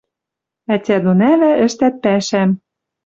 [0.73, 2.49] Ӓтя дон ӓвӓ ӹштӓт пӓшӓм